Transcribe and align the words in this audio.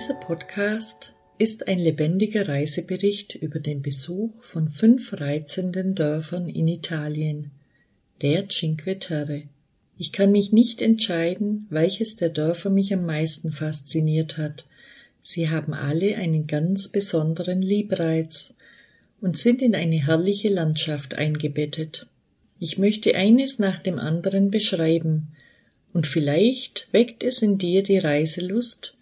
Dieser 0.00 0.14
Podcast 0.14 1.12
ist 1.36 1.68
ein 1.68 1.78
lebendiger 1.78 2.48
Reisebericht 2.48 3.34
über 3.34 3.60
den 3.60 3.82
Besuch 3.82 4.32
von 4.42 4.70
fünf 4.70 5.20
reizenden 5.20 5.94
Dörfern 5.94 6.48
in 6.48 6.68
Italien, 6.68 7.50
der 8.22 8.46
Cinque 8.46 8.98
Terre. 8.98 9.42
Ich 9.98 10.10
kann 10.10 10.32
mich 10.32 10.52
nicht 10.52 10.80
entscheiden, 10.80 11.66
welches 11.68 12.16
der 12.16 12.30
Dörfer 12.30 12.70
mich 12.70 12.94
am 12.94 13.04
meisten 13.04 13.52
fasziniert 13.52 14.38
hat. 14.38 14.64
Sie 15.22 15.50
haben 15.50 15.74
alle 15.74 16.16
einen 16.16 16.46
ganz 16.46 16.88
besonderen 16.88 17.60
Liebreiz 17.60 18.54
und 19.20 19.36
sind 19.36 19.60
in 19.60 19.74
eine 19.74 20.06
herrliche 20.06 20.48
Landschaft 20.48 21.16
eingebettet. 21.16 22.06
Ich 22.58 22.78
möchte 22.78 23.16
eines 23.16 23.58
nach 23.58 23.78
dem 23.78 23.98
anderen 23.98 24.50
beschreiben, 24.50 25.28
und 25.92 26.06
vielleicht 26.06 26.88
weckt 26.90 27.22
es 27.22 27.42
in 27.42 27.58
dir 27.58 27.82
die 27.82 27.98
Reiselust, 27.98 28.96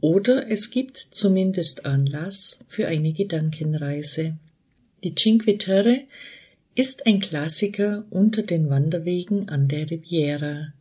oder 0.00 0.50
es 0.50 0.70
gibt 0.70 0.96
zumindest 0.96 1.86
Anlass 1.86 2.58
für 2.68 2.88
eine 2.88 3.12
Gedankenreise. 3.12 4.36
Die 5.04 5.14
Cinque 5.14 5.58
Terre 5.58 6.02
ist 6.74 7.06
ein 7.06 7.20
Klassiker 7.20 8.04
unter 8.10 8.42
den 8.42 8.70
Wanderwegen 8.70 9.48
an 9.48 9.68
der 9.68 9.90
Riviera, 9.90 10.72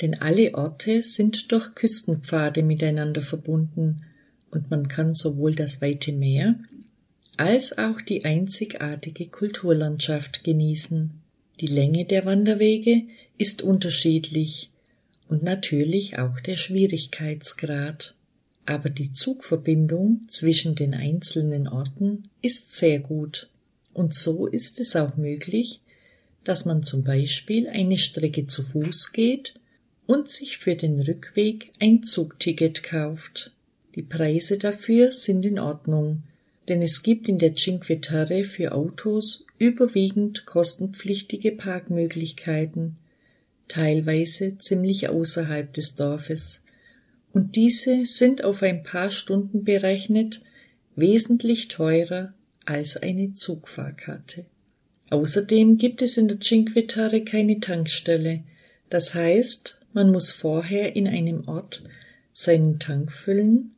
denn 0.00 0.14
alle 0.20 0.54
Orte 0.54 1.02
sind 1.02 1.52
durch 1.52 1.74
Küstenpfade 1.74 2.62
miteinander 2.62 3.22
verbunden 3.22 4.02
und 4.50 4.70
man 4.70 4.88
kann 4.88 5.14
sowohl 5.14 5.54
das 5.54 5.80
weite 5.80 6.12
Meer 6.12 6.56
als 7.36 7.76
auch 7.76 8.00
die 8.00 8.24
einzigartige 8.24 9.26
Kulturlandschaft 9.26 10.42
genießen. 10.42 11.10
Die 11.60 11.66
Länge 11.66 12.04
der 12.06 12.24
Wanderwege 12.24 13.02
ist 13.38 13.62
unterschiedlich 13.62 14.70
und 15.28 15.42
natürlich 15.42 16.18
auch 16.18 16.40
der 16.40 16.56
Schwierigkeitsgrad. 16.56 18.15
Aber 18.66 18.90
die 18.90 19.12
Zugverbindung 19.12 20.22
zwischen 20.28 20.74
den 20.74 20.92
einzelnen 20.92 21.68
Orten 21.68 22.24
ist 22.42 22.76
sehr 22.76 22.98
gut. 22.98 23.48
Und 23.94 24.12
so 24.12 24.46
ist 24.46 24.80
es 24.80 24.96
auch 24.96 25.16
möglich, 25.16 25.80
dass 26.42 26.64
man 26.64 26.82
zum 26.82 27.04
Beispiel 27.04 27.68
eine 27.68 27.96
Strecke 27.96 28.46
zu 28.46 28.62
Fuß 28.62 29.12
geht 29.12 29.54
und 30.06 30.30
sich 30.30 30.58
für 30.58 30.74
den 30.74 31.00
Rückweg 31.00 31.72
ein 31.80 32.02
Zugticket 32.02 32.82
kauft. 32.82 33.52
Die 33.94 34.02
Preise 34.02 34.58
dafür 34.58 35.12
sind 35.12 35.44
in 35.46 35.58
Ordnung, 35.58 36.24
denn 36.68 36.82
es 36.82 37.02
gibt 37.02 37.28
in 37.28 37.38
der 37.38 37.54
Cinque 37.54 38.00
Terre 38.00 38.44
für 38.44 38.72
Autos 38.72 39.46
überwiegend 39.58 40.44
kostenpflichtige 40.44 41.52
Parkmöglichkeiten, 41.52 42.96
teilweise 43.68 44.58
ziemlich 44.58 45.08
außerhalb 45.08 45.72
des 45.72 45.94
Dorfes, 45.94 46.60
und 47.36 47.54
diese 47.54 48.06
sind 48.06 48.44
auf 48.44 48.62
ein 48.62 48.82
paar 48.82 49.10
Stunden 49.10 49.62
berechnet 49.62 50.40
wesentlich 50.94 51.68
teurer 51.68 52.32
als 52.64 52.96
eine 52.96 53.34
Zugfahrkarte. 53.34 54.46
Außerdem 55.10 55.76
gibt 55.76 56.00
es 56.00 56.16
in 56.16 56.28
der 56.28 56.40
Cinque 56.40 56.86
Terre 56.86 57.24
keine 57.24 57.60
Tankstelle, 57.60 58.42
das 58.88 59.14
heißt, 59.14 59.78
man 59.92 60.10
muss 60.12 60.30
vorher 60.30 60.96
in 60.96 61.06
einem 61.06 61.46
Ort 61.46 61.82
seinen 62.32 62.78
Tank 62.78 63.12
füllen 63.12 63.74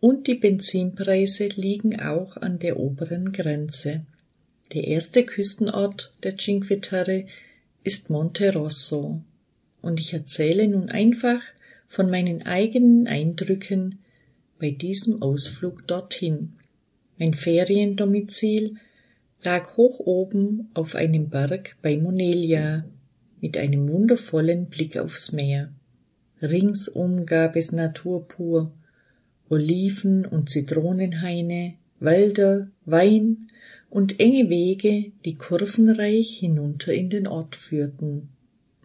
und 0.00 0.26
die 0.26 0.34
Benzinpreise 0.34 1.48
liegen 1.56 1.98
auch 1.98 2.36
an 2.36 2.58
der 2.58 2.78
oberen 2.78 3.32
Grenze. 3.32 4.04
Der 4.74 4.86
erste 4.86 5.24
Küstenort 5.24 6.12
der 6.22 6.36
Cinque 6.36 6.82
Terre 6.82 7.24
ist 7.82 8.10
Monte 8.10 8.52
Rosso 8.52 9.22
und 9.80 10.00
ich 10.00 10.12
erzähle 10.12 10.68
nun 10.68 10.90
einfach 10.90 11.40
von 11.90 12.08
meinen 12.08 12.42
eigenen 12.42 13.08
Eindrücken 13.08 13.98
bei 14.60 14.70
diesem 14.70 15.22
Ausflug 15.22 15.88
dorthin. 15.88 16.52
Mein 17.18 17.34
Feriendomizil 17.34 18.76
lag 19.42 19.76
hoch 19.76 19.98
oben 19.98 20.70
auf 20.72 20.94
einem 20.94 21.30
Berg 21.30 21.76
bei 21.82 21.96
Monelia 21.96 22.84
mit 23.40 23.58
einem 23.58 23.88
wundervollen 23.88 24.66
Blick 24.66 24.96
aufs 24.98 25.32
Meer. 25.32 25.72
Ringsum 26.40 27.26
gab 27.26 27.56
es 27.56 27.72
Natur 27.72 28.28
pur, 28.28 28.72
Oliven 29.48 30.24
und 30.24 30.48
Zitronenhaine, 30.48 31.74
Wälder, 31.98 32.70
Wein 32.84 33.48
und 33.88 34.20
enge 34.20 34.48
Wege, 34.48 35.10
die 35.24 35.34
kurvenreich 35.34 36.38
hinunter 36.38 36.94
in 36.94 37.10
den 37.10 37.26
Ort 37.26 37.56
führten, 37.56 38.28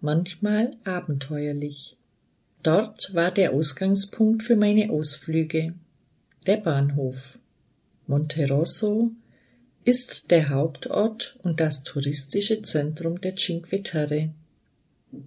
manchmal 0.01 0.71
abenteuerlich. 0.85 1.94
Dort 2.65 3.13
war 3.13 3.29
der 3.29 3.53
Ausgangspunkt 3.53 4.41
für 4.41 4.55
meine 4.55 4.89
Ausflüge, 4.89 5.75
der 6.47 6.57
Bahnhof. 6.57 7.37
Monterosso 8.07 9.11
ist 9.83 10.31
der 10.31 10.49
Hauptort 10.49 11.37
und 11.43 11.59
das 11.59 11.83
touristische 11.83 12.63
Zentrum 12.63 13.21
der 13.21 13.35
Cinque 13.35 13.83
Terre. 13.83 14.31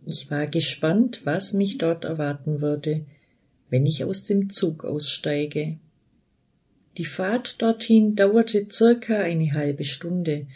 Ich 0.04 0.32
war 0.32 0.48
gespannt, 0.48 1.20
was 1.22 1.52
mich 1.52 1.78
dort 1.78 2.04
erwarten 2.04 2.60
würde, 2.60 3.06
wenn 3.70 3.86
ich 3.86 4.02
aus 4.02 4.24
dem 4.24 4.50
Zug 4.50 4.84
aussteige. 4.84 5.78
Die 6.96 7.04
Fahrt 7.04 7.62
dorthin 7.62 8.16
dauerte 8.16 8.66
circa 8.68 9.16
eine 9.20 9.52
halbe 9.52 9.84
Stunde, 9.84 10.48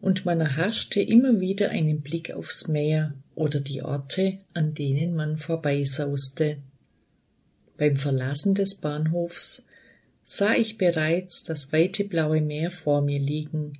und 0.00 0.24
man 0.24 0.40
erhaschte 0.40 1.02
immer 1.02 1.40
wieder 1.40 1.68
einen 1.68 2.00
Blick 2.00 2.32
aufs 2.32 2.68
Meer 2.68 3.12
oder 3.34 3.60
die 3.60 3.82
Orte, 3.82 4.38
an 4.54 4.74
denen 4.74 5.14
man 5.14 5.38
vorbeisauste. 5.38 6.58
Beim 7.76 7.96
Verlassen 7.96 8.54
des 8.54 8.76
Bahnhofs 8.76 9.64
sah 10.24 10.54
ich 10.54 10.78
bereits 10.78 11.44
das 11.44 11.72
weite 11.72 12.04
blaue 12.04 12.40
Meer 12.40 12.70
vor 12.70 13.02
mir 13.02 13.18
liegen, 13.18 13.78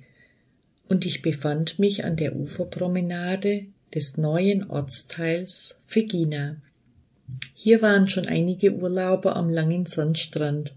und 0.87 1.05
ich 1.05 1.21
befand 1.21 1.79
mich 1.79 2.03
an 2.03 2.17
der 2.17 2.35
Uferpromenade 2.35 3.67
des 3.93 4.17
neuen 4.17 4.69
Ortsteils 4.69 5.77
Fegina. 5.87 6.57
Hier 7.53 7.81
waren 7.81 8.09
schon 8.09 8.25
einige 8.25 8.73
Urlauber 8.73 9.37
am 9.37 9.49
langen 9.49 9.85
Sandstrand, 9.85 10.73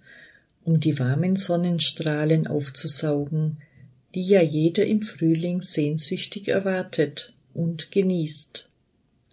um 0.62 0.78
die 0.78 1.00
warmen 1.00 1.34
Sonnenstrahlen 1.34 2.46
aufzusaugen, 2.46 3.58
die 4.14 4.22
ja 4.22 4.40
jeder 4.40 4.86
im 4.86 5.02
Frühling 5.02 5.62
sehnsüchtig 5.62 6.46
erwartet 6.46 7.33
und 7.54 7.90
genießt. 7.90 8.68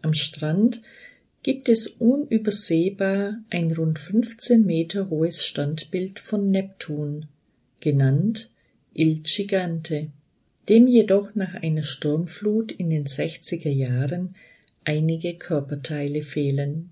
Am 0.02 0.14
Strand 0.14 0.82
gibt 1.44 1.70
es 1.70 1.88
unübersehbar 1.88 3.40
ein 3.50 3.72
rund 3.72 4.00
15 4.00 4.66
Meter 4.66 5.10
hohes 5.10 5.46
Standbild 5.46 6.20
von 6.20 6.50
Neptun, 6.50 7.26
genannt 7.80 8.50
Il 8.94 9.22
Gigante, 9.22 10.10
dem 10.70 10.88
jedoch 10.88 11.36
nach 11.36 11.56
einer 11.56 11.84
Sturmflut 11.84 12.72
in 12.72 12.90
den 12.90 13.06
60er 13.06 13.70
Jahren 13.70 14.36
einige 14.84 15.36
Körperteile 15.36 16.22
fehlen. 16.22 16.92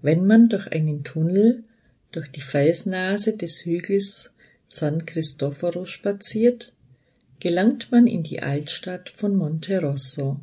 Wenn 0.00 0.26
man 0.26 0.48
durch 0.48 0.68
einen 0.68 1.04
Tunnel 1.04 1.64
durch 2.12 2.28
die 2.28 2.40
Felsnase 2.40 3.36
des 3.36 3.64
Hügels 3.64 4.32
San 4.66 5.06
Cristoforo 5.06 5.84
spaziert, 5.84 6.72
gelangt 7.40 7.90
man 7.90 8.06
in 8.06 8.22
die 8.22 8.40
Altstadt 8.40 9.10
von 9.10 9.36
Monte 9.36 9.80
Rosso. 9.80 10.40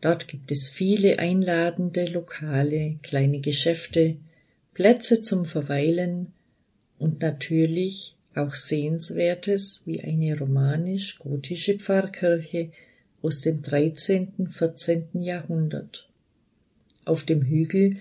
Dort 0.00 0.28
gibt 0.28 0.52
es 0.52 0.68
viele 0.68 1.18
einladende 1.18 2.04
Lokale, 2.06 2.98
kleine 3.02 3.40
Geschäfte, 3.40 4.16
Plätze 4.74 5.22
zum 5.22 5.46
Verweilen 5.46 6.32
und 6.98 7.20
natürlich 7.20 8.14
auch 8.34 8.54
Sehenswertes 8.54 9.82
wie 9.86 10.02
eine 10.02 10.38
romanisch-gotische 10.38 11.78
Pfarrkirche 11.78 12.70
aus 13.22 13.40
dem 13.40 13.62
13. 13.62 14.48
14. 14.48 15.08
Jahrhundert. 15.14 16.08
Auf 17.06 17.24
dem 17.24 17.42
Hügel 17.42 17.96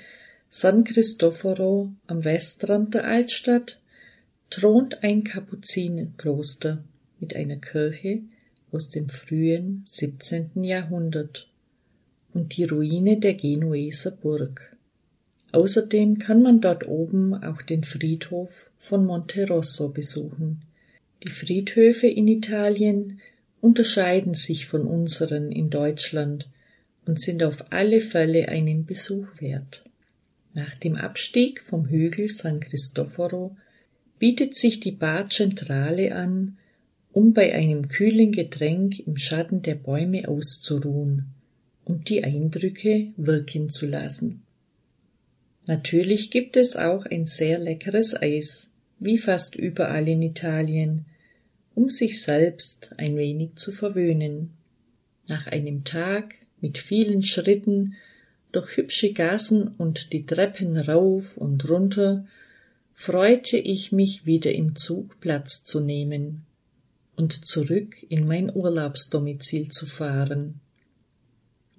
San 0.50 0.84
Cristoforo 0.84 1.92
am 2.08 2.24
Westrand 2.24 2.94
der 2.94 3.06
Altstadt 3.06 3.80
thront 4.50 5.04
ein 5.04 5.24
Kapuzinenkloster 5.24 6.84
mit 7.20 7.36
einer 7.36 7.58
Kirche 7.58 8.22
aus 8.72 8.90
dem 8.90 9.10
frühen 9.10 9.86
17. 9.88 10.64
Jahrhundert 10.64 11.50
und 12.36 12.58
die 12.58 12.66
Ruine 12.66 13.18
der 13.18 13.34
Genueser 13.34 14.12
Burg. 14.12 14.76
Außerdem 15.54 16.20
kann 16.20 16.42
man 16.42 16.60
dort 16.60 16.86
oben 16.86 17.34
auch 17.34 17.62
den 17.62 17.84
Friedhof 17.84 18.70
von 18.78 19.06
Monte 19.06 19.48
Rosso 19.48 19.90
besuchen. 19.90 20.62
Die 21.24 21.30
Friedhöfe 21.30 22.08
in 22.08 22.28
Italien 22.28 23.22
unterscheiden 23.62 24.34
sich 24.34 24.66
von 24.66 24.86
unseren 24.86 25.50
in 25.50 25.70
Deutschland 25.70 26.50
und 27.06 27.22
sind 27.22 27.42
auf 27.42 27.72
alle 27.72 28.02
Fälle 28.02 28.50
einen 28.50 28.86
Besuch 28.86 29.30
wert. 29.40 29.86
Nach 30.54 30.78
dem 30.78 30.98
Abstieg 30.98 31.62
vom 31.62 31.88
Hügel 31.88 32.28
San 32.28 32.60
Cristoforo 32.60 33.56
bietet 34.20 34.58
sich 34.58 34.82
die 34.82 34.92
Bar 34.92 35.30
Centrale 35.30 36.14
an, 36.14 36.58
um 37.14 37.34
bei 37.34 37.54
einem 37.54 37.88
kühlen 37.88 38.34
Getränk 38.34 39.00
im 39.00 39.16
Schatten 39.16 39.62
der 39.62 39.76
Bäume 39.76 40.28
auszuruhen 40.28 41.32
und 41.86 42.10
die 42.10 42.24
Eindrücke 42.24 43.14
wirken 43.16 43.70
zu 43.70 43.86
lassen. 43.86 44.42
Natürlich 45.68 46.30
gibt 46.30 46.58
es 46.58 46.76
auch 46.76 47.06
ein 47.06 47.26
sehr 47.26 47.58
leckeres 47.58 48.20
Eis, 48.20 48.70
wie 49.00 49.18
fast 49.18 49.56
überall 49.56 50.08
in 50.08 50.22
Italien, 50.22 51.06
um 51.74 51.90
sich 51.90 52.22
selbst 52.22 52.92
ein 52.98 53.18
wenig 53.18 53.56
zu 53.56 53.72
verwöhnen. 53.72 54.52
Nach 55.28 55.48
einem 55.48 55.84
Tag 55.84 56.36
mit 56.62 56.78
vielen 56.78 57.24
Schritten 57.24 57.96
durch 58.52 58.78
hübsche 58.78 59.12
Gassen 59.12 59.68
und 59.68 60.14
die 60.14 60.26
Treppen 60.26 60.78
rauf 60.78 61.38
und 61.38 61.68
runter 61.70 62.26
freute 62.94 63.58
ich 63.58 63.92
mich 63.92 64.26
wieder 64.26 64.54
im 64.54 64.76
Zug 64.76 65.20
Platz 65.20 65.64
zu 65.64 65.82
nehmen 65.82 66.46
und 67.18 67.46
zurück 67.46 67.96
in 68.08 68.26
mein 68.28 68.56
Urlaubsdomizil 68.56 69.70
zu 69.70 69.86
fahren, 69.86 70.62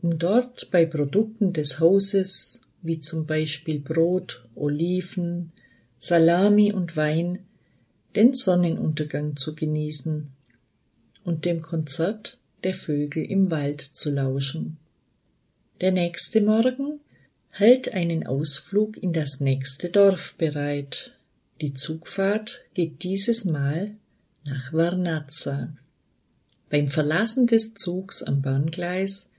um 0.06 0.20
dort 0.20 0.70
bei 0.70 0.86
Produkten 0.86 1.52
des 1.52 1.80
Hauses 1.80 2.60
wie 2.80 3.00
zum 3.00 3.26
Beispiel 3.26 3.80
Brot, 3.80 4.46
Oliven, 4.54 5.50
Salami 5.98 6.72
und 6.72 6.96
Wein 6.96 7.40
den 8.14 8.32
Sonnenuntergang 8.32 9.36
zu 9.36 9.56
genießen 9.56 10.28
und 11.24 11.44
dem 11.44 11.60
Konzert 11.60 12.38
der 12.62 12.74
Vögel 12.74 13.24
im 13.24 13.50
Wald 13.50 13.80
zu 13.80 14.10
lauschen. 14.10 14.76
Der 15.80 15.90
nächste 15.90 16.40
Morgen 16.40 17.00
hält 17.50 17.92
einen 17.92 18.28
Ausflug 18.28 18.96
in 18.96 19.12
das 19.12 19.40
nächste 19.40 19.88
Dorf 19.88 20.36
bereit. 20.36 21.16
Die 21.60 21.74
Zugfahrt 21.74 22.64
geht 22.74 23.02
dieses 23.02 23.44
Mal 23.44 23.96
nach 24.44 24.72
Varnazza. 24.72 25.76
Beim 26.70 26.86
Verlassen 26.90 27.48
des 27.48 27.74
Zugs 27.74 28.22
am 28.22 28.40
Bahngleis 28.40 29.30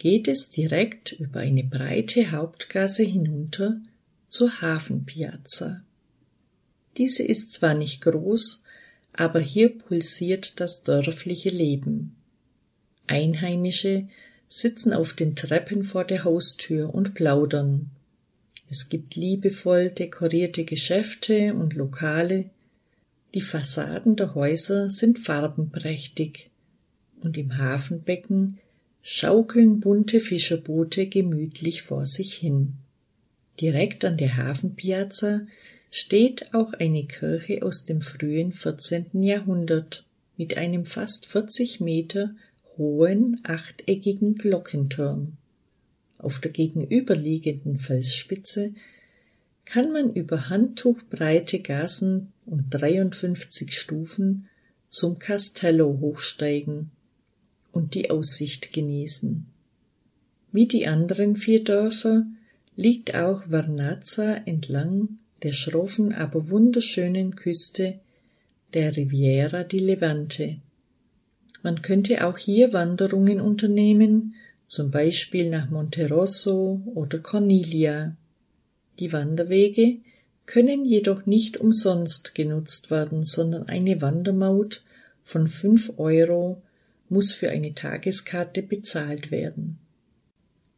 geht 0.00 0.28
es 0.28 0.48
direkt 0.48 1.12
über 1.12 1.40
eine 1.40 1.62
breite 1.62 2.32
Hauptgasse 2.32 3.02
hinunter 3.02 3.78
zur 4.28 4.62
Hafenpiazza. 4.62 5.82
Diese 6.96 7.22
ist 7.22 7.52
zwar 7.52 7.74
nicht 7.74 8.00
groß, 8.00 8.62
aber 9.12 9.40
hier 9.40 9.76
pulsiert 9.76 10.58
das 10.58 10.82
dörfliche 10.82 11.50
Leben. 11.50 12.16
Einheimische 13.08 14.08
sitzen 14.48 14.94
auf 14.94 15.12
den 15.12 15.36
Treppen 15.36 15.84
vor 15.84 16.04
der 16.04 16.24
Haustür 16.24 16.94
und 16.94 17.12
plaudern. 17.12 17.90
Es 18.70 18.88
gibt 18.88 19.16
liebevoll 19.16 19.90
dekorierte 19.90 20.64
Geschäfte 20.64 21.52
und 21.52 21.74
Lokale. 21.74 22.48
Die 23.34 23.42
Fassaden 23.42 24.16
der 24.16 24.34
Häuser 24.34 24.88
sind 24.88 25.18
farbenprächtig 25.18 26.48
und 27.20 27.36
im 27.36 27.58
Hafenbecken 27.58 28.58
schaukeln 29.02 29.80
bunte 29.80 30.20
Fischerboote 30.20 31.06
gemütlich 31.06 31.82
vor 31.82 32.06
sich 32.06 32.34
hin. 32.34 32.74
Direkt 33.60 34.04
an 34.04 34.16
der 34.16 34.36
Hafenpiazza 34.36 35.42
steht 35.90 36.54
auch 36.54 36.72
eine 36.74 37.04
Kirche 37.04 37.62
aus 37.62 37.84
dem 37.84 38.00
frühen 38.00 38.52
14. 38.52 39.22
Jahrhundert 39.22 40.04
mit 40.36 40.56
einem 40.56 40.86
fast 40.86 41.26
40 41.26 41.80
Meter 41.80 42.34
hohen 42.78 43.40
achteckigen 43.42 44.36
Glockenturm. 44.36 45.36
Auf 46.18 46.38
der 46.38 46.50
gegenüberliegenden 46.50 47.78
Felsspitze 47.78 48.72
kann 49.64 49.92
man 49.92 50.12
über 50.12 50.48
handtuchbreite 50.48 51.60
Gassen 51.60 52.32
und 52.46 52.66
53 52.70 53.78
Stufen 53.78 54.48
zum 54.88 55.18
Castello 55.18 55.98
hochsteigen 56.00 56.90
und 57.72 57.94
die 57.94 58.10
Aussicht 58.10 58.72
genießen. 58.72 59.46
Wie 60.52 60.66
die 60.66 60.86
anderen 60.86 61.36
vier 61.36 61.62
Dörfer 61.62 62.26
liegt 62.76 63.14
auch 63.14 63.44
Vernazza 63.44 64.34
entlang 64.46 65.20
der 65.42 65.52
schroffen, 65.52 66.12
aber 66.12 66.50
wunderschönen 66.50 67.34
Küste 67.34 67.98
der 68.74 68.96
Riviera 68.96 69.64
di 69.64 69.78
Levante. 69.78 70.56
Man 71.62 71.82
könnte 71.82 72.26
auch 72.26 72.38
hier 72.38 72.72
Wanderungen 72.72 73.40
unternehmen, 73.40 74.34
zum 74.66 74.90
Beispiel 74.90 75.50
nach 75.50 75.68
Monterosso 75.68 76.80
oder 76.94 77.18
Cornelia. 77.18 78.16
Die 78.98 79.12
Wanderwege 79.12 79.98
können 80.46 80.84
jedoch 80.84 81.26
nicht 81.26 81.56
umsonst 81.56 82.34
genutzt 82.34 82.90
werden, 82.90 83.24
sondern 83.24 83.68
eine 83.68 84.00
Wandermaut 84.00 84.82
von 85.22 85.48
fünf 85.48 85.92
Euro 85.96 86.62
muss 87.10 87.32
für 87.32 87.50
eine 87.50 87.74
Tageskarte 87.74 88.62
bezahlt 88.62 89.30
werden. 89.30 89.78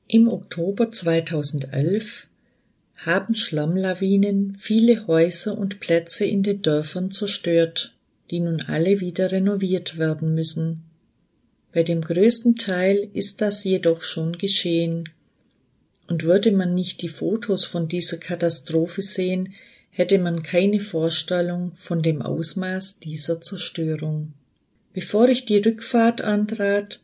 Im 0.09 0.27
Oktober 0.29 0.91
2011 0.91 2.27
haben 2.97 3.35
Schlammlawinen 3.35 4.57
viele 4.59 5.07
Häuser 5.07 5.57
und 5.57 5.79
Plätze 5.79 6.25
in 6.25 6.43
den 6.43 6.63
Dörfern 6.63 7.13
zerstört, 7.13 7.95
die 8.31 8.41
nun 8.41 8.63
alle 8.63 8.99
wieder 9.01 9.31
renoviert 9.31 9.99
werden 9.99 10.35
müssen. 10.35 10.83
Bei 11.73 11.85
dem 11.85 12.01
größten 12.03 12.57
Teil 12.57 13.09
ist 13.13 13.41
das 13.41 13.63
jedoch 13.65 14.03
schon 14.03 14.33
geschehen, 14.33 15.09
und 16.09 16.25
würde 16.25 16.53
man 16.53 16.75
nicht 16.75 17.01
die 17.03 17.09
Fotos 17.09 17.65
von 17.65 17.89
dieser 17.89 18.19
Katastrophe 18.19 19.03
sehen, 19.03 19.55
hätte 19.91 20.19
man 20.19 20.43
keine 20.43 20.81
Vorstellung 20.81 21.73
von 21.77 22.03
dem 22.03 22.21
Ausmaß 22.21 22.99
dieser 22.99 23.41
Zerstörung. 23.41 24.35
Bevor 24.93 25.29
ich 25.29 25.45
die 25.45 25.59
Rückfahrt 25.59 26.21
antrat, 26.21 27.01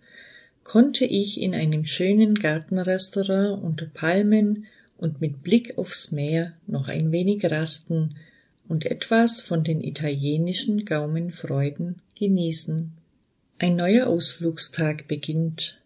konnte 0.64 1.05
ich 1.06 1.40
in 1.40 1.55
einem 1.55 1.87
schönen 1.87 2.35
Gartenrestaurant 2.35 3.62
unter 3.62 3.87
Palmen 3.87 4.67
und 4.99 5.20
mit 5.20 5.43
Blick 5.43 5.79
aufs 5.79 6.12
Meer 6.12 6.52
noch 6.67 6.88
ein 6.88 7.11
wenig 7.12 7.44
rasten 7.50 8.14
und 8.69 8.85
etwas 8.85 9.40
von 9.40 9.64
den 9.64 9.81
italienischen 9.81 10.85
Gaumenfreuden 10.85 12.02
genießen. 12.19 12.93
Ein 13.58 13.76
neuer 13.76 14.06
Ausflugstag 14.08 15.08
beginnt, 15.08 15.81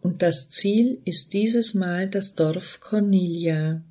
und 0.00 0.22
das 0.22 0.50
Ziel 0.50 0.98
ist 1.04 1.32
dieses 1.32 1.74
Mal 1.74 2.08
das 2.08 2.34
Dorf 2.34 2.80
Cornelia. 2.80 3.82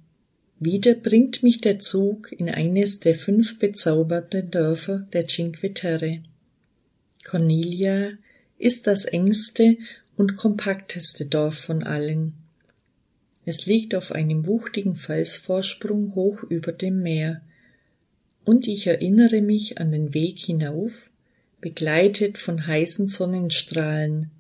Wieder 0.60 0.93
bringt 0.95 1.43
mich 1.43 1.62
der 1.62 1.79
Zug 1.79 2.31
in 2.31 2.50
eines 2.50 3.00
der 3.00 3.15
fünf 3.15 3.60
bezauberten 3.60 4.50
Dörfer 4.50 5.07
der 5.13 5.25
Cinque 5.25 5.74
Terre. 5.74 6.19
Cornelia 7.25 8.12
ist 8.57 8.88
das 8.88 9.05
engste 9.05 9.77
und 10.15 10.36
kompakteste 10.36 11.25
Dorf 11.25 11.57
von 11.57 11.83
allen. 11.83 12.33
Es 13.45 13.65
liegt 13.65 13.95
auf 13.95 14.12
einem 14.12 14.45
wuchtigen 14.45 14.95
Felsvorsprung 14.95 16.15
hoch 16.15 16.43
über 16.43 16.71
dem 16.71 17.01
Meer, 17.01 17.41
und 18.43 18.67
ich 18.67 18.88
erinnere 18.88 19.41
mich 19.41 19.77
an 19.77 19.91
den 19.91 20.13
Weg 20.13 20.39
hinauf, 20.39 21.12
begleitet 21.59 22.38
von 22.38 22.65
heißen 22.65 23.07
Sonnenstrahlen, 23.07 24.31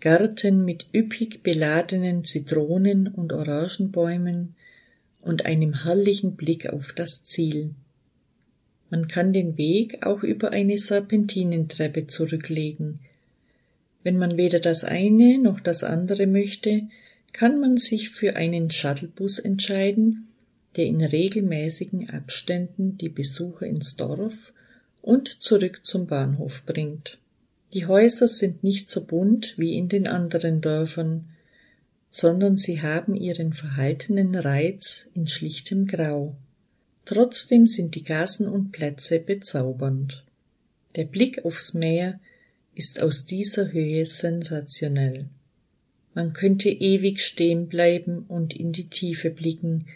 Gärten 0.00 0.64
mit 0.64 0.86
üppig 0.94 1.42
beladenen 1.42 2.24
Zitronen 2.24 3.08
und 3.08 3.32
Orangenbäumen 3.32 4.54
und 5.20 5.46
einem 5.46 5.84
herrlichen 5.84 6.36
Blick 6.36 6.68
auf 6.70 6.92
das 6.92 7.24
Ziel. 7.24 7.74
Man 8.94 9.08
kann 9.08 9.32
den 9.32 9.58
Weg 9.58 10.06
auch 10.06 10.22
über 10.22 10.52
eine 10.52 10.78
Serpentinentreppe 10.78 12.06
zurücklegen. 12.06 13.00
Wenn 14.04 14.16
man 14.16 14.36
weder 14.36 14.60
das 14.60 14.84
eine 14.84 15.36
noch 15.36 15.58
das 15.58 15.82
andere 15.82 16.28
möchte, 16.28 16.82
kann 17.32 17.58
man 17.58 17.76
sich 17.76 18.10
für 18.10 18.36
einen 18.36 18.70
Shuttlebus 18.70 19.40
entscheiden, 19.40 20.28
der 20.76 20.86
in 20.86 21.02
regelmäßigen 21.02 22.08
Abständen 22.10 22.96
die 22.96 23.08
Besucher 23.08 23.66
ins 23.66 23.96
Dorf 23.96 24.54
und 25.02 25.42
zurück 25.42 25.80
zum 25.82 26.06
Bahnhof 26.06 26.64
bringt. 26.64 27.18
Die 27.72 27.86
Häuser 27.86 28.28
sind 28.28 28.62
nicht 28.62 28.88
so 28.88 29.06
bunt 29.06 29.54
wie 29.58 29.74
in 29.76 29.88
den 29.88 30.06
anderen 30.06 30.60
Dörfern, 30.60 31.24
sondern 32.10 32.56
sie 32.56 32.80
haben 32.80 33.16
ihren 33.16 33.54
verhaltenen 33.54 34.36
Reiz 34.36 35.08
in 35.14 35.26
schlichtem 35.26 35.88
Grau. 35.88 36.36
Trotzdem 37.04 37.66
sind 37.66 37.94
die 37.94 38.04
Gassen 38.04 38.48
und 38.48 38.72
Plätze 38.72 39.18
bezaubernd. 39.18 40.24
Der 40.96 41.04
Blick 41.04 41.44
aufs 41.44 41.74
Meer 41.74 42.20
ist 42.74 43.00
aus 43.00 43.24
dieser 43.24 43.72
Höhe 43.72 44.06
sensationell. 44.06 45.26
Man 46.14 46.32
könnte 46.32 46.70
ewig 46.70 47.20
stehen 47.20 47.68
bleiben 47.68 48.24
und 48.28 48.54
in 48.54 48.72
die 48.72 48.88
Tiefe 48.88 49.30
blicken 49.30 49.86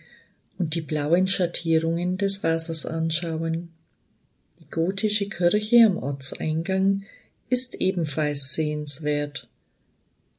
und 0.58 0.74
die 0.74 0.80
blauen 0.80 1.26
Schattierungen 1.26 2.16
des 2.16 2.42
Wassers 2.42 2.84
anschauen. 2.84 3.70
Die 4.58 4.68
gotische 4.68 5.28
Kirche 5.28 5.86
am 5.86 5.96
Ortseingang 5.96 7.04
ist 7.48 7.76
ebenfalls 7.76 8.52
sehenswert. 8.54 9.48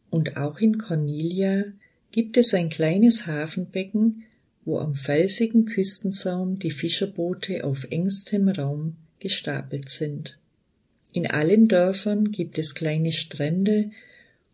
Und 0.10 0.38
auch 0.38 0.60
in 0.60 0.78
Cornelia 0.78 1.64
gibt 2.12 2.36
es 2.38 2.54
ein 2.54 2.70
kleines 2.70 3.26
Hafenbecken, 3.26 4.26
wo 4.70 4.78
am 4.78 4.94
felsigen 4.94 5.66
Küstensaum 5.66 6.60
die 6.60 6.70
Fischerboote 6.70 7.64
auf 7.64 7.88
engstem 7.90 8.48
Raum 8.50 8.98
gestapelt 9.18 9.90
sind. 9.90 10.38
In 11.12 11.26
allen 11.26 11.68
Dörfern 11.68 12.30
gibt 12.30 12.60
es 12.60 12.76
kleine 12.76 13.12
Strände 13.12 13.90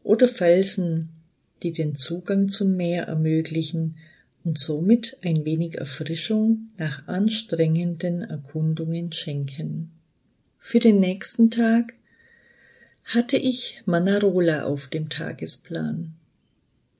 oder 0.03 0.29
Felsen, 0.29 1.09
die 1.63 1.73
den 1.73 1.97
Zugang 1.97 2.47
zum 2.47 2.77
Meer 2.77 3.03
ermöglichen 3.03 3.97
und 4.45 4.57
somit 4.57 5.17
ein 5.21 5.43
wenig 5.43 5.75
Erfrischung 5.75 6.69
nach 6.77 7.05
anstrengenden 7.09 8.21
Erkundungen 8.21 9.11
schenken. 9.11 9.91
Für 10.59 10.79
den 10.79 11.01
nächsten 11.01 11.51
Tag 11.51 11.93
hatte 13.03 13.35
ich 13.35 13.81
Manarola 13.85 14.63
auf 14.63 14.87
dem 14.87 15.09
Tagesplan. 15.09 16.13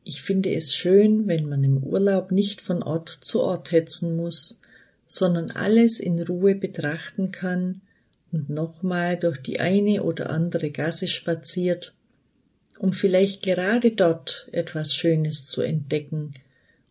Ich 0.08 0.22
finde 0.22 0.54
es 0.54 0.76
schön, 0.76 1.28
wenn 1.28 1.50
man 1.50 1.64
im 1.64 1.80
Urlaub 1.82 2.32
nicht 2.32 2.62
von 2.62 2.84
Ort 2.84 3.10
zu 3.22 3.42
Ort 3.42 3.72
hetzen 3.72 4.16
muss, 4.16 4.60
sondern 5.08 5.50
alles 5.50 6.00
in 6.00 6.22
Ruhe 6.22 6.54
betrachten 6.54 7.32
kann 7.32 7.82
und 8.32 8.52
nochmal 8.52 9.18
durch 9.18 9.40
die 9.40 9.60
eine 9.60 10.04
oder 10.04 10.30
andere 10.30 10.70
Gasse 10.70 11.08
spaziert, 11.08 11.96
um 12.78 12.94
vielleicht 12.94 13.42
gerade 13.42 13.92
dort 13.92 14.48
etwas 14.52 14.94
Schönes 14.94 15.48
zu 15.48 15.64
entdecken 15.64 16.36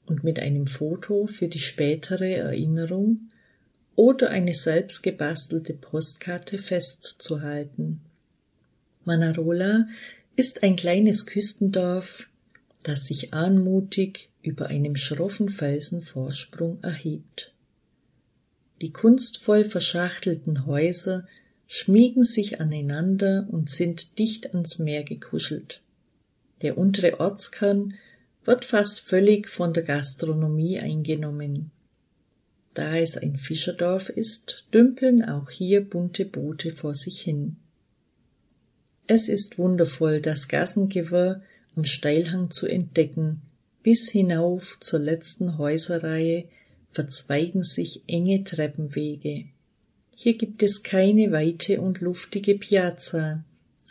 und 0.07 0.25
mit 0.25 0.41
einem 0.41 0.67
Foto 0.67 1.29
für 1.29 1.47
die 1.47 1.61
spätere 1.61 2.35
Erinnerung 2.35 3.29
oder 3.95 4.31
eine 4.31 4.55
selbst 4.55 5.05
gebastelte 5.05 5.75
Postkarte 5.75 6.59
festzuhalten. 6.59 8.01
Manarola 9.05 9.87
ist 10.35 10.65
ein 10.65 10.75
kleines 10.75 11.27
Küstendorf 11.27 12.27
das 12.85 13.07
sich 13.07 13.35
anmutig 13.35 14.29
über 14.43 14.69
einem 14.69 14.95
schroffen 14.95 15.49
Felsenvorsprung 15.49 16.83
erhebt. 16.83 17.53
Die 18.81 18.93
kunstvoll 18.93 19.65
verschachtelten 19.65 20.67
Häuser 20.67 21.27
schmiegen 21.67 22.25
sich 22.25 22.61
aneinander 22.61 23.49
und 23.51 23.71
sind 23.71 24.19
dicht 24.19 24.53
ans 24.53 24.79
Meer 24.79 25.03
gekuschelt. 25.03 25.81
Der 26.63 26.79
untere 26.79 27.19
Ortskern 27.21 27.95
wird 28.45 28.65
fast 28.65 29.01
völlig 29.01 29.49
von 29.49 29.73
der 29.73 29.83
Gastronomie 29.83 30.79
eingenommen. 30.79 31.71
Da 32.75 32.99
es 32.99 33.17
ein 33.17 33.37
Fischerdorf 33.37 34.11
ist, 34.11 34.67
dümpeln 34.75 35.25
auch 35.25 35.51
hier 35.51 35.89
bunte 35.89 36.27
Boote 36.27 36.73
vor 36.73 36.95
sich 36.95 37.23
hin. 37.23 37.57
Es 39.07 39.29
ist 39.29 39.59
wundervoll, 39.59 40.21
das 40.21 40.49
Gassengewirr 40.49 41.43
am 41.77 41.85
Steilhang 41.85 42.51
zu 42.51 42.67
entdecken, 42.67 43.43
bis 43.83 44.11
hinauf 44.11 44.79
zur 44.81 45.01
letzten 45.01 45.59
Häuserreihe 45.59 46.45
verzweigen 46.91 47.65
sich 47.65 48.03
enge 48.07 48.45
Treppenwege. 48.45 49.45
Hier 50.17 50.37
gibt 50.37 50.63
es 50.63 50.83
keine 50.83 51.33
weite 51.33 51.81
und 51.81 52.01
luftige 52.01 52.55
Piazza, 52.55 53.45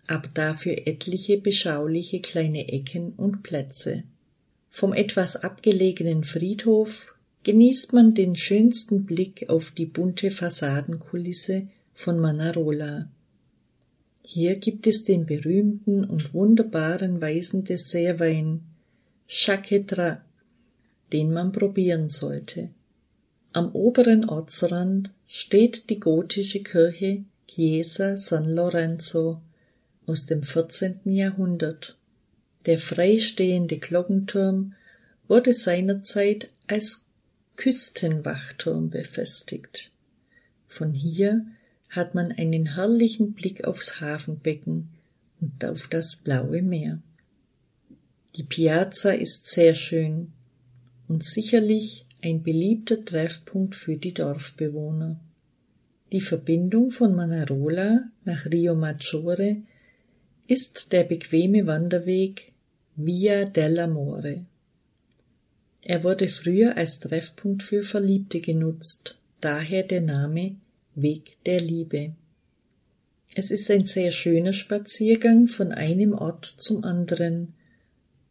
aber 0.08 0.30
dafür 0.34 0.88
etliche 0.88 1.38
beschauliche 1.38 2.22
kleine 2.22 2.70
Ecken 2.70 3.14
und 3.14 3.44
Plätze. 3.44 4.04
Vom 4.70 4.94
etwas 4.94 5.36
abgelegenen 5.36 6.24
Friedhof 6.24 7.14
genießt 7.44 7.94
man 7.94 8.14
den 8.14 8.36
schönsten 8.36 9.06
Blick 9.06 9.50
auf 9.50 9.72
die 9.72 9.86
bunte 9.86 10.32
Fassadenkulisse 10.32 11.68
von 11.94 12.20
Manarola. 12.20 13.10
Hier 14.26 14.56
gibt 14.56 14.88
es 14.88 15.04
den 15.04 15.26
berühmten 15.26 16.04
und 16.06 16.34
wunderbaren 16.34 17.22
weißen 17.22 17.64
Dessertwein 17.64 18.62
Chaquetra, 19.28 20.22
den 21.12 21.34
man 21.34 21.52
probieren 21.52 22.10
sollte. 22.10 22.70
Am 23.52 23.74
oberen 23.74 24.28
Ortsrand 24.28 25.12
steht 25.28 25.90
die 25.90 26.00
gotische 26.00 26.64
Kirche 26.64 27.24
Chiesa 27.48 28.18
San 28.18 28.48
Lorenzo 28.50 29.42
aus 30.08 30.26
dem 30.26 30.42
14. 30.42 31.02
Jahrhundert. 31.06 31.98
Der 32.66 32.80
freistehende 32.80 33.78
Glockenturm 33.78 34.74
wurde 35.28 35.54
seinerzeit 35.54 36.50
als 36.68 37.06
Küstenwachturm 37.56 38.90
befestigt. 38.90 39.92
Von 40.68 40.94
hier 40.94 41.46
hat 41.96 42.16
man 42.16 42.32
einen 42.32 42.76
herrlichen 42.76 43.34
Blick 43.34 43.66
aufs 43.66 44.02
Hafenbecken 44.02 44.90
und 45.40 45.64
auf 45.66 45.88
das 45.88 46.18
blaue 46.18 46.62
Meer. 46.62 47.02
Die 48.36 48.44
Piazza 48.44 49.12
ist 49.12 49.50
sehr 49.50 49.76
schön 49.76 50.32
und 51.08 51.24
sicherlich 51.24 52.06
ein 52.22 52.42
beliebter 52.42 53.04
Treffpunkt 53.04 53.76
für 53.76 53.98
die 53.98 54.14
Dorfbewohner. 54.14 55.20
Die 56.12 56.22
Verbindung 56.22 56.92
von 56.92 57.16
Manarola 57.16 58.10
nach 58.24 58.46
Rio 58.46 58.76
Maggiore 58.76 59.58
ist 60.48 60.94
der 60.94 61.04
bequeme 61.04 61.68
Wanderweg 61.68 62.54
Via 62.96 63.44
dell'Amore. 63.44 64.46
Er 65.82 66.04
wurde 66.04 66.30
früher 66.30 66.78
als 66.78 67.00
Treffpunkt 67.00 67.64
für 67.64 67.84
Verliebte 67.84 68.40
genutzt, 68.40 69.18
daher 69.42 69.84
der 69.84 70.02
Name 70.02 70.56
Weg 70.96 71.38
der 71.46 71.60
Liebe. 71.60 72.14
Es 73.36 73.52
ist 73.52 73.70
ein 73.72 73.86
sehr 73.86 74.12
schöner 74.12 74.54
Spaziergang 74.54 75.48
von 75.48 75.72
einem 75.72 76.14
Ort 76.14 76.46
zum 76.46 76.84
anderen, 76.84 77.54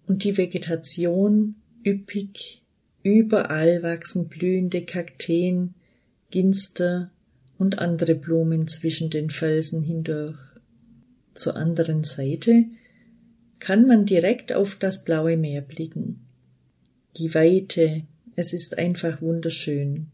und 0.06 0.24
die 0.24 0.36
Vegetation 0.36 1.54
üppig, 1.84 2.62
überall 3.02 3.82
wachsen 3.82 4.28
blühende 4.28 4.82
Kakteen, 4.82 5.74
Ginster 6.30 7.10
und 7.58 7.78
andere 7.78 8.14
Blumen 8.14 8.66
zwischen 8.68 9.10
den 9.10 9.30
Felsen 9.30 9.82
hindurch. 9.82 10.38
Zur 11.34 11.56
anderen 11.56 12.04
Seite 12.04 12.64
kann 13.58 13.86
man 13.86 14.06
direkt 14.06 14.52
auf 14.52 14.74
das 14.74 15.04
blaue 15.04 15.36
Meer 15.36 15.62
blicken. 15.62 16.20
Die 17.16 17.34
Weite, 17.34 18.02
es 18.34 18.52
ist 18.52 18.78
einfach 18.78 19.22
wunderschön. 19.22 20.08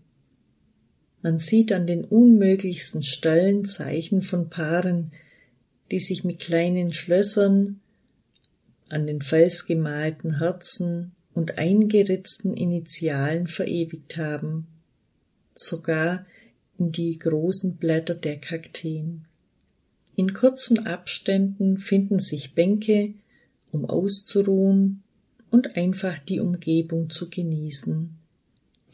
Man 1.22 1.38
sieht 1.38 1.72
an 1.72 1.86
den 1.86 2.04
unmöglichsten 2.04 3.02
Stellen 3.02 3.64
Zeichen 3.64 4.22
von 4.22 4.50
Paaren, 4.50 5.10
die 5.90 5.98
sich 5.98 6.24
mit 6.24 6.38
kleinen 6.38 6.92
Schlössern, 6.92 7.80
an 8.88 9.06
den 9.06 9.20
Fels 9.20 9.66
gemalten 9.66 10.38
Herzen 10.38 11.12
und 11.34 11.58
eingeritzten 11.58 12.54
Initialen 12.54 13.46
verewigt 13.46 14.16
haben, 14.16 14.66
sogar 15.54 16.26
in 16.78 16.92
die 16.92 17.18
großen 17.18 17.76
Blätter 17.76 18.14
der 18.14 18.38
Kakteen. 18.38 19.24
In 20.14 20.32
kurzen 20.32 20.86
Abständen 20.86 21.78
finden 21.78 22.18
sich 22.18 22.54
Bänke, 22.54 23.14
um 23.70 23.84
auszuruhen 23.84 25.02
und 25.50 25.76
einfach 25.76 26.18
die 26.18 26.40
Umgebung 26.40 27.10
zu 27.10 27.28
genießen. 27.28 28.16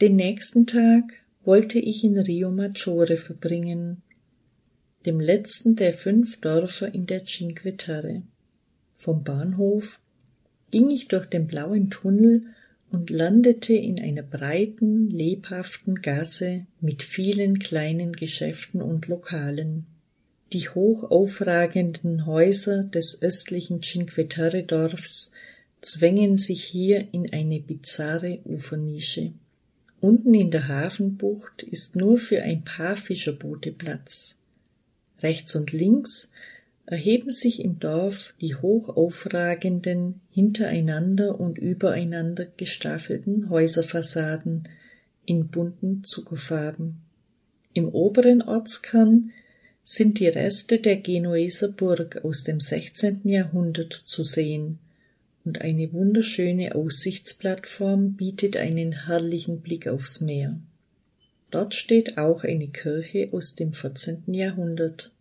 Den 0.01 0.15
nächsten 0.15 0.67
Tag 0.67 1.24
wollte 1.45 1.79
ich 1.79 2.03
in 2.03 2.17
Rio 2.17 2.51
Maggiore 2.51 3.17
verbringen, 3.17 4.01
dem 5.05 5.19
letzten 5.19 5.75
der 5.75 5.93
fünf 5.93 6.41
Dörfer 6.41 6.93
in 6.93 7.05
der 7.05 7.23
Cinque 7.23 7.77
Terre. 7.77 8.23
Vom 8.97 9.23
Bahnhof 9.23 9.99
ging 10.71 10.89
ich 10.89 11.07
durch 11.07 11.27
den 11.27 11.45
blauen 11.47 11.89
Tunnel 11.91 12.43
und 12.89 13.09
landete 13.09 13.73
in 13.73 13.99
einer 13.99 14.23
breiten, 14.23 15.09
lebhaften 15.09 16.01
Gasse 16.01 16.65
mit 16.81 17.03
vielen 17.03 17.59
kleinen 17.59 18.13
Geschäften 18.13 18.81
und 18.81 19.07
Lokalen. 19.07 19.85
Die 20.53 20.69
hoch 20.69 21.03
aufragenden 21.03 22.25
Häuser 22.25 22.83
des 22.83 23.21
östlichen 23.21 23.81
Cinque 23.81 24.27
Terre 24.27 24.63
Dorfs 24.63 25.31
zwängen 25.81 26.37
sich 26.37 26.63
hier 26.63 27.07
in 27.13 27.31
eine 27.31 27.59
bizarre 27.59 28.39
Ufernische. 28.45 29.33
Unten 30.05 30.35
in 30.35 30.51
der 30.51 30.67
Hafenbucht 30.67 31.63
ist 31.63 31.95
nur 31.95 32.19
für 32.19 32.43
ein 32.43 32.63
paar 32.63 32.95
Fischerboote 32.95 33.71
Platz. 33.71 34.35
Rechts 35.23 35.55
und 35.55 35.71
links 35.71 36.29
erheben 36.85 37.31
sich 37.31 37.59
im 37.59 37.79
Dorf 37.79 38.35
die 38.39 38.53
hoch 38.53 38.89
aufragenden, 38.89 40.21
hintereinander 40.29 41.39
und 41.39 41.57
übereinander 41.57 42.45
gestaffelten 42.45 43.49
Häuserfassaden 43.49 44.69
in 45.25 45.47
bunten 45.47 46.03
Zuckerfarben. 46.03 46.97
Im 47.73 47.89
oberen 47.89 48.43
Ortskern 48.43 49.31
sind 49.83 50.19
die 50.19 50.27
Reste 50.27 50.77
der 50.77 50.97
Genueser 50.97 51.69
Burg 51.69 52.23
aus 52.23 52.43
dem 52.43 52.59
16. 52.59 53.21
Jahrhundert 53.23 53.93
zu 53.93 54.21
sehen 54.21 54.77
und 55.45 55.61
eine 55.61 55.93
wunderschöne 55.93 56.75
Aussichtsplattform 56.75 58.13
bietet 58.13 58.57
einen 58.57 59.05
herrlichen 59.05 59.61
Blick 59.61 59.87
aufs 59.87 60.19
Meer. 60.19 60.59
Dort 61.51 61.75
steht 61.75 62.17
auch 62.17 62.43
eine 62.43 62.67
Kirche 62.67 63.29
aus 63.31 63.55
dem 63.55 63.71
14. 63.71 64.23
Jahrhundert. 64.33 65.11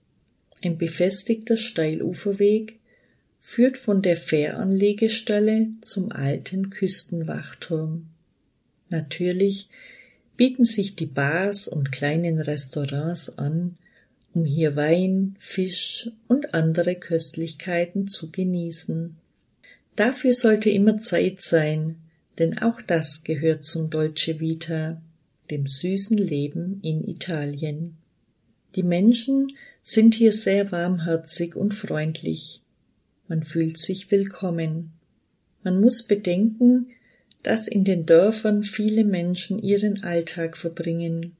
Ein 0.62 0.78
befestigter 0.78 1.56
Steiluferweg 1.56 2.78
führt 3.40 3.76
von 3.76 4.00
der 4.00 4.16
Fähranlegestelle 4.16 5.68
zum 5.82 6.10
alten 6.10 6.70
Küstenwachturm. 6.70 8.06
Natürlich 8.88 9.68
bieten 10.36 10.64
sich 10.64 10.96
die 10.96 11.06
Bars 11.06 11.68
und 11.68 11.92
kleinen 11.92 12.40
Restaurants 12.40 13.38
an, 13.38 13.76
um 14.32 14.44
hier 14.44 14.74
Wein, 14.74 15.36
Fisch 15.38 16.10
und 16.26 16.54
andere 16.54 16.96
Köstlichkeiten 16.96 18.08
zu 18.08 18.30
genießen. 18.30 19.16
Dafür 19.96 20.34
sollte 20.34 20.70
immer 20.70 20.98
Zeit 21.00 21.40
sein, 21.40 21.96
denn 22.38 22.58
auch 22.58 22.80
das 22.82 23.22
gehört 23.22 23.64
zum 23.64 23.90
Dolce 23.90 24.40
Vita, 24.40 25.00
dem 25.50 25.66
süßen 25.66 26.18
Leben 26.18 26.80
in 26.82 27.06
Italien. 27.06 27.96
Die 28.74 28.82
Menschen 28.82 29.52
sind 29.82 30.14
hier 30.14 30.32
sehr 30.32 30.72
warmherzig 30.72 31.54
und 31.54 31.74
freundlich. 31.74 32.60
Man 33.28 33.42
fühlt 33.42 33.78
sich 33.78 34.10
willkommen. 34.10 34.92
Man 35.62 35.80
muss 35.80 36.02
bedenken, 36.02 36.88
dass 37.42 37.68
in 37.68 37.84
den 37.84 38.06
Dörfern 38.06 38.64
viele 38.64 39.04
Menschen 39.04 39.62
ihren 39.62 40.02
Alltag 40.02 40.56
verbringen. 40.56 41.36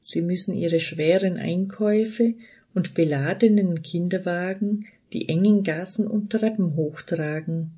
Sie 0.00 0.22
müssen 0.22 0.54
ihre 0.54 0.78
schweren 0.78 1.36
Einkäufe 1.36 2.34
und 2.74 2.94
beladenen 2.94 3.82
Kinderwagen 3.82 4.86
die 5.12 5.28
engen 5.28 5.64
Gassen 5.64 6.06
und 6.06 6.30
Treppen 6.30 6.76
hochtragen, 6.76 7.72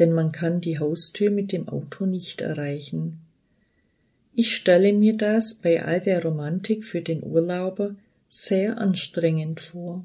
denn 0.00 0.12
man 0.12 0.32
kann 0.32 0.60
die 0.60 0.80
Haustür 0.80 1.30
mit 1.30 1.52
dem 1.52 1.68
Auto 1.68 2.06
nicht 2.06 2.40
erreichen. 2.40 3.20
Ich 4.34 4.56
stelle 4.56 4.92
mir 4.92 5.16
das 5.16 5.54
bei 5.54 5.84
all 5.84 6.00
der 6.00 6.24
Romantik 6.24 6.84
für 6.84 7.02
den 7.02 7.22
Urlauber 7.22 7.94
sehr 8.28 8.78
anstrengend 8.78 9.60
vor. 9.60 10.04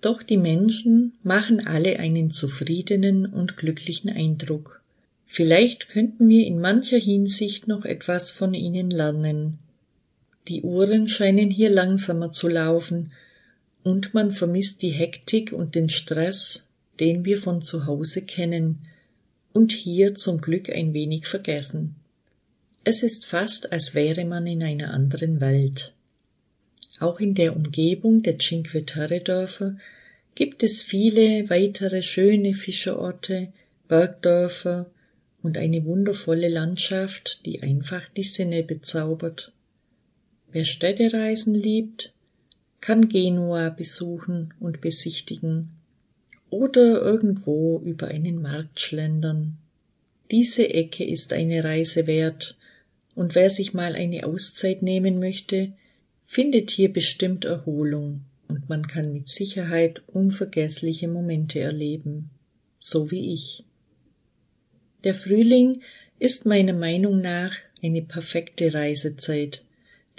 Doch 0.00 0.22
die 0.22 0.38
Menschen 0.38 1.12
machen 1.22 1.66
alle 1.66 1.98
einen 1.98 2.30
zufriedenen 2.30 3.26
und 3.26 3.56
glücklichen 3.56 4.10
Eindruck. 4.10 4.82
Vielleicht 5.26 5.88
könnten 5.88 6.28
wir 6.28 6.46
in 6.46 6.60
mancher 6.60 6.98
Hinsicht 6.98 7.68
noch 7.68 7.84
etwas 7.84 8.30
von 8.30 8.52
ihnen 8.54 8.90
lernen. 8.90 9.58
Die 10.48 10.62
Uhren 10.62 11.06
scheinen 11.06 11.50
hier 11.50 11.70
langsamer 11.70 12.32
zu 12.32 12.48
laufen, 12.48 13.12
und 13.82 14.12
man 14.12 14.32
vermisst 14.32 14.82
die 14.82 14.90
Hektik 14.90 15.52
und 15.52 15.74
den 15.74 15.88
Stress, 15.88 16.66
den 17.00 17.24
wir 17.24 17.38
von 17.38 17.62
zu 17.62 17.86
Hause 17.86 18.22
kennen 18.22 18.78
und 19.52 19.72
hier 19.72 20.14
zum 20.14 20.40
Glück 20.40 20.70
ein 20.70 20.92
wenig 20.94 21.26
vergessen. 21.26 21.96
Es 22.84 23.02
ist 23.02 23.26
fast, 23.26 23.72
als 23.72 23.94
wäre 23.94 24.24
man 24.24 24.46
in 24.46 24.62
einer 24.62 24.92
anderen 24.92 25.40
Welt. 25.40 25.92
Auch 26.98 27.20
in 27.20 27.34
der 27.34 27.56
Umgebung 27.56 28.22
der 28.22 28.38
Cinque 28.38 28.84
Terre 28.84 29.20
Dörfer 29.20 29.76
gibt 30.34 30.62
es 30.62 30.82
viele 30.82 31.48
weitere 31.50 32.02
schöne 32.02 32.54
Fischerorte, 32.54 33.52
Bergdörfer 33.88 34.90
und 35.42 35.58
eine 35.58 35.84
wundervolle 35.84 36.48
Landschaft, 36.48 37.44
die 37.46 37.62
einfach 37.62 38.08
die 38.10 38.22
Sinne 38.22 38.62
bezaubert. 38.62 39.52
Wer 40.52 40.64
Städtereisen 40.64 41.54
liebt, 41.54 42.12
kann 42.80 43.08
Genua 43.08 43.70
besuchen 43.70 44.54
und 44.60 44.80
besichtigen 44.80 45.79
oder 46.50 47.00
irgendwo 47.00 47.80
über 47.84 48.08
einen 48.08 48.42
Markt 48.42 48.80
schlendern. 48.80 49.58
Diese 50.30 50.72
Ecke 50.72 51.04
ist 51.04 51.32
eine 51.32 51.64
Reise 51.64 52.06
wert, 52.06 52.56
und 53.14 53.34
wer 53.34 53.50
sich 53.50 53.74
mal 53.74 53.94
eine 53.94 54.24
Auszeit 54.24 54.82
nehmen 54.82 55.18
möchte, 55.18 55.72
findet 56.24 56.70
hier 56.70 56.92
bestimmt 56.92 57.44
Erholung, 57.44 58.22
und 58.48 58.68
man 58.68 58.86
kann 58.86 59.12
mit 59.12 59.28
Sicherheit 59.28 60.02
unvergessliche 60.06 61.08
Momente 61.08 61.60
erleben, 61.60 62.30
so 62.78 63.10
wie 63.10 63.34
ich. 63.34 63.64
Der 65.04 65.14
Frühling 65.14 65.80
ist 66.18 66.46
meiner 66.46 66.74
Meinung 66.74 67.20
nach 67.20 67.52
eine 67.82 68.02
perfekte 68.02 68.74
Reisezeit, 68.74 69.64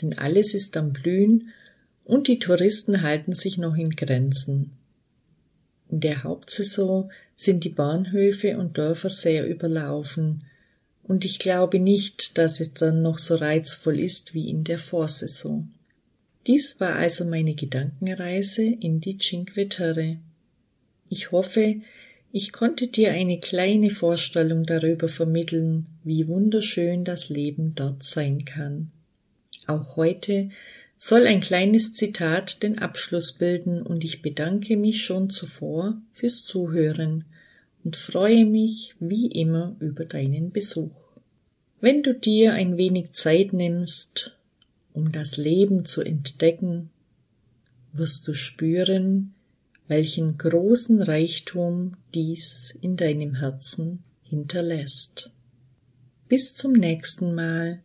denn 0.01 0.17
alles 0.17 0.53
ist 0.53 0.75
am 0.75 0.93
Blühen 0.93 1.49
und 2.03 2.27
die 2.27 2.39
Touristen 2.39 3.03
halten 3.03 3.33
sich 3.33 3.57
noch 3.57 3.75
in 3.75 3.91
Grenzen. 3.91 4.71
In 5.91 5.99
der 5.99 6.23
Hauptsaison 6.23 7.11
sind 7.35 7.63
die 7.65 7.69
Bahnhöfe 7.69 8.57
und 8.57 8.77
Dörfer 8.77 9.09
sehr 9.09 9.47
überlaufen, 9.47 10.45
und 11.03 11.25
ich 11.25 11.39
glaube 11.39 11.79
nicht, 11.79 12.37
dass 12.37 12.61
es 12.61 12.73
dann 12.73 13.01
noch 13.01 13.17
so 13.17 13.35
reizvoll 13.35 13.99
ist 13.99 14.33
wie 14.33 14.49
in 14.49 14.63
der 14.63 14.79
Vorsaison. 14.79 15.69
Dies 16.47 16.79
war 16.79 16.95
also 16.95 17.25
meine 17.25 17.53
Gedankenreise 17.53 18.63
in 18.63 19.01
die 19.01 19.17
Cinque 19.17 19.67
Terre. 19.67 20.17
Ich 21.09 21.31
hoffe, 21.31 21.81
ich 22.31 22.53
konnte 22.53 22.87
dir 22.87 23.11
eine 23.11 23.39
kleine 23.39 23.89
Vorstellung 23.89 24.65
darüber 24.65 25.09
vermitteln, 25.09 25.87
wie 26.03 26.27
wunderschön 26.27 27.03
das 27.03 27.29
Leben 27.29 27.75
dort 27.75 28.03
sein 28.03 28.45
kann. 28.45 28.91
Auch 29.67 29.97
heute 29.97 30.49
soll 31.03 31.25
ein 31.25 31.39
kleines 31.39 31.95
Zitat 31.95 32.61
den 32.61 32.77
Abschluss 32.77 33.33
bilden 33.33 33.81
und 33.81 34.03
ich 34.03 34.21
bedanke 34.21 34.77
mich 34.77 35.03
schon 35.03 35.31
zuvor 35.31 35.99
fürs 36.13 36.45
Zuhören 36.45 37.25
und 37.83 37.95
freue 37.95 38.45
mich 38.45 38.93
wie 38.99 39.25
immer 39.25 39.75
über 39.79 40.05
deinen 40.05 40.51
Besuch. 40.51 40.93
Wenn 41.79 42.03
du 42.03 42.13
dir 42.13 42.53
ein 42.53 42.77
wenig 42.77 43.13
Zeit 43.13 43.51
nimmst, 43.51 44.37
um 44.93 45.11
das 45.11 45.37
Leben 45.37 45.85
zu 45.85 46.03
entdecken, 46.03 46.91
wirst 47.93 48.27
du 48.27 48.35
spüren, 48.35 49.33
welchen 49.87 50.37
großen 50.37 51.01
Reichtum 51.01 51.97
dies 52.13 52.77
in 52.79 52.95
deinem 52.95 53.33
Herzen 53.33 54.03
hinterlässt. 54.21 55.31
Bis 56.29 56.53
zum 56.53 56.73
nächsten 56.73 57.33
Mal 57.33 57.81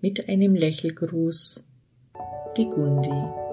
mit 0.00 0.28
einem 0.28 0.54
Lächelgruß 0.54 1.64
die 2.56 2.68
Gundi. 2.70 3.43